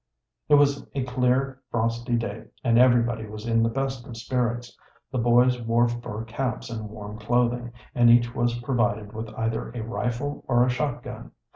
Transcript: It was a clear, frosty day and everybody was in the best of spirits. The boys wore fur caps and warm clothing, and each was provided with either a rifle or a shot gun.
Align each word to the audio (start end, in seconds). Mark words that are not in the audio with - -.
It 0.49 0.55
was 0.55 0.87
a 0.95 1.03
clear, 1.03 1.61
frosty 1.69 2.15
day 2.15 2.45
and 2.63 2.79
everybody 2.79 3.27
was 3.27 3.45
in 3.45 3.61
the 3.61 3.69
best 3.69 4.07
of 4.07 4.17
spirits. 4.17 4.75
The 5.11 5.19
boys 5.19 5.61
wore 5.61 5.87
fur 5.87 6.23
caps 6.23 6.71
and 6.71 6.89
warm 6.89 7.19
clothing, 7.19 7.71
and 7.93 8.09
each 8.09 8.33
was 8.33 8.57
provided 8.61 9.13
with 9.13 9.29
either 9.35 9.69
a 9.69 9.83
rifle 9.83 10.43
or 10.47 10.65
a 10.65 10.69
shot 10.71 11.03
gun. 11.03 11.33